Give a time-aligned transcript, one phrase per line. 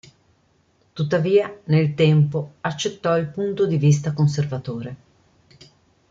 [0.93, 4.95] Tuttavia nel tempo accettò il punto di vista conservatore.